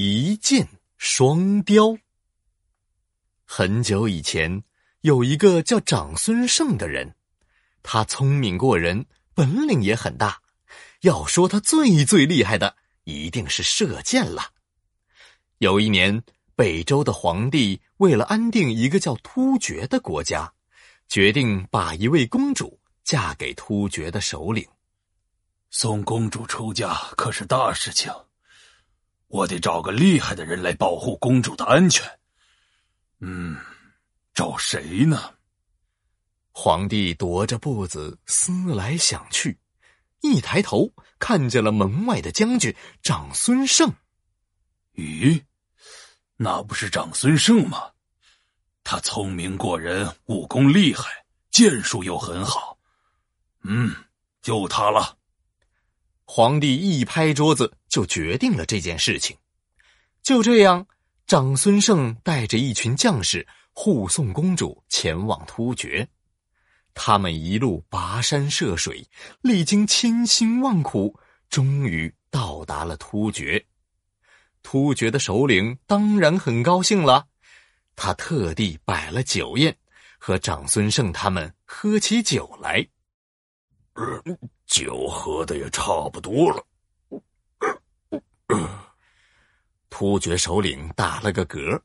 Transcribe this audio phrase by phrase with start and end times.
[0.00, 1.98] 一箭双雕。
[3.44, 4.62] 很久以前，
[5.00, 7.16] 有一个叫长孙晟的人，
[7.82, 10.40] 他聪明过人，本领也很大。
[11.00, 14.52] 要说他最最厉害的，一定是射箭了。
[15.58, 16.22] 有一年，
[16.54, 20.52] 北周的皇帝为了安定一个叫突厥的国家，
[21.08, 24.64] 决定把一位公主嫁给突厥的首领。
[25.70, 28.12] 送公主出嫁可是大事情，
[29.28, 32.04] 我得找个厉害的人来保护公主的安全。
[33.20, 33.56] 嗯，
[34.34, 35.34] 找谁呢？
[36.50, 39.58] 皇帝踱着步子思来想去，
[40.22, 43.94] 一抬头看见了门外的将军长孙晟。
[44.94, 45.44] 咦，
[46.36, 47.92] 那不是长孙晟吗？
[48.82, 52.78] 他聪明过人，武功厉害，剑术又很好。
[53.62, 53.94] 嗯，
[54.40, 55.18] 就他了。
[56.24, 59.36] 皇帝一拍桌子，就决定了这件事情。
[60.22, 60.86] 就这样，
[61.26, 66.08] 长孙晟带着一群将士护送公主前往突厥。
[66.94, 69.06] 他们一路跋山涉水，
[69.40, 73.64] 历经千辛万苦，终于到达了突厥。
[74.62, 77.26] 突厥的首领当然很高兴了，
[77.94, 79.74] 他特地摆了酒宴，
[80.18, 82.86] 和长孙晟他们喝起酒来。
[84.66, 86.66] 酒喝的也差不多了。
[89.90, 91.80] 突厥首领打了个嗝，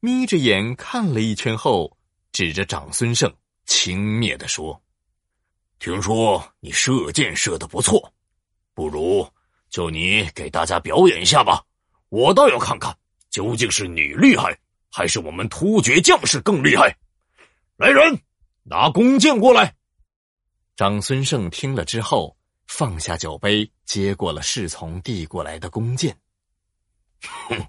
[0.00, 1.96] 眯着眼看了一圈后，
[2.32, 3.32] 指着长孙晟
[3.64, 4.80] 轻蔑的说
[5.78, 8.12] ：“听说你射箭射的不错，
[8.74, 9.26] 不如
[9.70, 11.64] 就你给大家表演一下吧。
[12.10, 12.94] 我倒要看看，
[13.30, 14.58] 究竟是你厉害，
[14.90, 16.94] 还是我们突厥将士更厉害。
[17.76, 18.20] 来人，
[18.62, 19.74] 拿弓箭过来。”
[20.76, 26.16] 长孙晟听了之后，放下酒杯，接过了侍从递过来的弓箭。
[27.22, 27.66] 哼，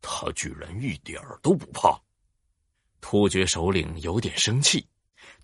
[0.00, 2.00] 他居然一点儿都不怕。
[3.00, 4.86] 突厥首领有点生气，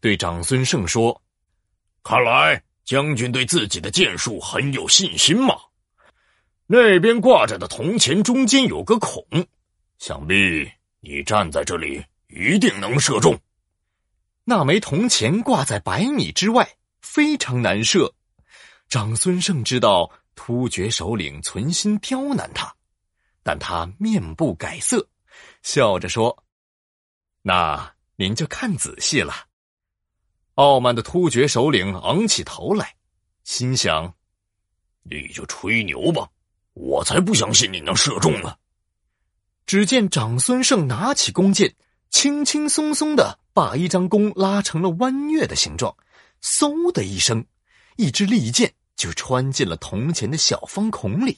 [0.01, 1.23] 对长孙晟说
[2.03, 5.57] ：“看来将军对自己的箭术很有信心嘛。
[6.67, 9.25] 那边挂着的铜钱中间有个孔，
[9.99, 10.71] 想必
[11.01, 13.39] 你站在这里一定能射中。
[14.45, 16.69] 那枚铜钱挂在百米之外。”
[17.03, 18.15] 非常难射，
[18.93, 22.71] 长孙晟知道突厥首领存心刁难他，
[23.43, 25.09] 但他面不改色，
[25.63, 26.45] 笑着说
[27.41, 29.33] ：“那您就看仔细了。”
[30.57, 32.95] 傲慢的突厥首领昂起头来，
[33.45, 34.13] 心想
[35.09, 36.29] ：“你就吹牛吧，
[36.75, 38.55] 我才不相信你能射中呢。”
[39.65, 41.75] 只见长孙晟拿起弓箭，
[42.11, 45.97] 轻轻松松的把一张弓拉成了弯月的形状。
[46.43, 47.47] 嗖的一声，
[47.97, 51.37] 一支利箭就穿进了铜钱的小方孔里。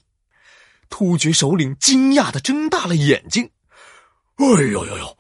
[0.91, 3.51] 突厥首领惊讶的睁大了眼睛
[4.37, 5.19] ：“哎呦呦呦！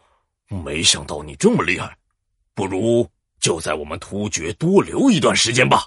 [0.62, 1.97] 没想到你这么厉害，
[2.53, 3.10] 不如
[3.41, 5.87] 就在我们突厥多留一段时间吧。”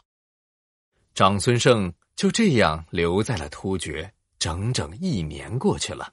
[1.13, 6.11] 长孙晟就这样留在了突厥，整整一年过去了。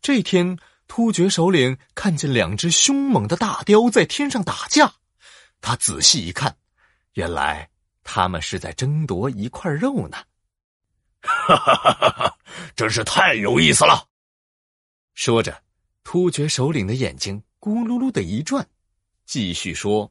[0.00, 0.56] 这天，
[0.86, 4.94] 突厥首领看见两只凶猛的大雕在天上打架，
[5.60, 6.56] 他仔细一看。
[7.14, 7.68] 原来
[8.12, 10.16] 他们是在争夺一块肉呢，
[11.20, 12.38] 哈哈哈哈哈！
[12.74, 14.04] 真是太有意思了。
[15.14, 15.62] 说着，
[16.02, 18.68] 突厥首领的眼睛咕噜噜的一转，
[19.26, 20.10] 继续说：“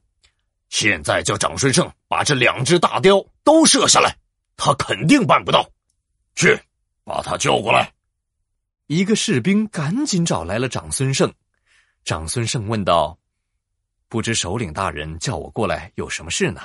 [0.70, 4.16] 现在叫长孙晟把这两只大雕都射下来，
[4.56, 5.70] 他肯定办不到。
[6.36, 6.58] 去，
[7.04, 7.92] 把他叫过来。”
[8.88, 11.30] 一个士兵赶紧找来了长孙晟。
[12.06, 13.20] 长孙晟问道
[14.08, 16.62] ：“不知首领大人叫我过来有什么事呢？”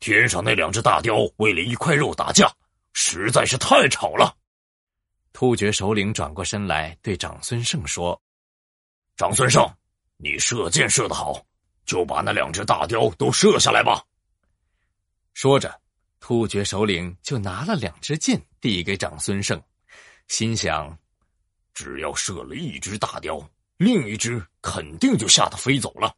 [0.00, 2.50] 天上那两只大雕为了一块肉打架，
[2.94, 4.34] 实在是太吵了。
[5.34, 8.20] 突厥首领转过身来对长孙晟说
[9.18, 9.70] ：“长孙晟，
[10.16, 11.44] 你射箭射得好，
[11.84, 14.02] 就把那两只大雕都射下来吧。”
[15.34, 15.78] 说着，
[16.18, 19.62] 突厥首领就拿了两支箭递给长孙晟，
[20.28, 20.98] 心想：
[21.74, 23.38] 只要射了一只大雕，
[23.76, 26.16] 另一只肯定就吓得飞走了。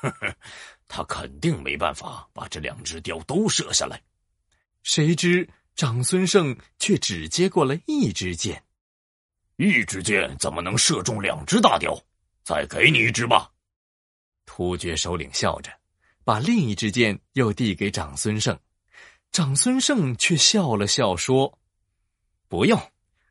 [0.00, 0.34] 呵呵。
[0.94, 3.98] 他肯定没办法把这两只雕都射下来，
[4.82, 8.62] 谁知长孙晟却只接过了一支箭，
[9.56, 11.98] 一支箭怎么能射中两只大雕？
[12.44, 13.50] 再给你一支吧。
[14.44, 15.72] 突厥首领笑着，
[16.24, 18.54] 把另一支箭又递给长孙晟，
[19.30, 21.58] 长孙晟却笑了笑说
[22.48, 22.78] ：“不用，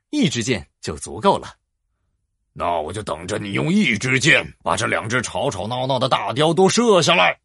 [0.10, 1.58] 一支箭就足够了。”
[2.54, 7.40] 那我就等着你用一支箭把这两只吵吵闹闹的大雕都射下来。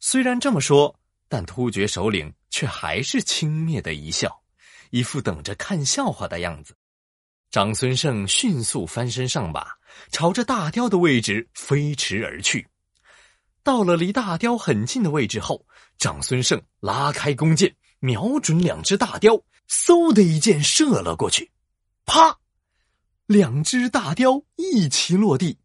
[0.00, 0.98] 虽然这么说，
[1.28, 4.42] 但突厥首领却还是轻蔑的一笑，
[4.90, 6.74] 一副等着看笑话的样子。
[7.50, 9.66] 长孙晟迅速翻身上马，
[10.10, 12.66] 朝着大雕的位置飞驰而去。
[13.62, 15.66] 到了离大雕很近的位置后，
[15.98, 19.34] 长孙晟拉开弓箭，瞄准两只大雕，
[19.68, 21.50] 嗖的一箭射了过去，
[22.04, 22.38] 啪！
[23.26, 25.58] 两只大雕一齐落地。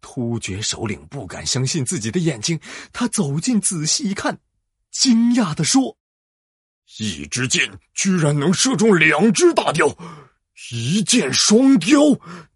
[0.00, 2.58] 突厥首领不敢相信自己的眼睛，
[2.92, 4.38] 他走近仔细一看，
[4.90, 5.96] 惊讶的说
[6.98, 9.86] ：“一支箭居然能射中两只大雕，
[10.72, 11.98] 一箭双雕，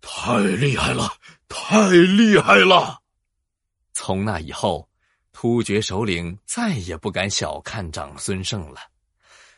[0.00, 1.12] 太厉害了，
[1.48, 3.00] 太厉害了！”
[3.92, 4.88] 从那以后，
[5.32, 8.80] 突厥首领再也不敢小看长孙晟了。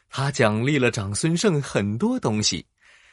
[0.08, 2.66] 他奖励了长孙晟很多东西，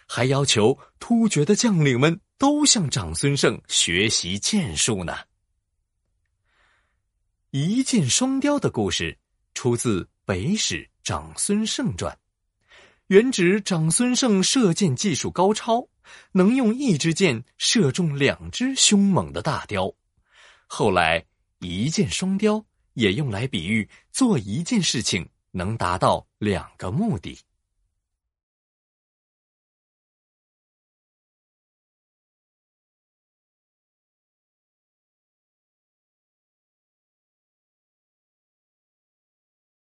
[0.07, 5.16] 还要求突厥的将领们都向长孙晟学习剑术呢。
[7.51, 9.18] 一箭双雕的故事
[9.54, 12.13] 出自《北史长孙晟传》，
[13.07, 15.88] 原指长孙晟射箭技术高超，
[16.34, 19.90] 能用一支箭射中两只凶猛的大雕。
[20.68, 21.25] 后来，
[21.60, 27.40] 一箭双雕也用来比喻做一件事情能达到两个目的。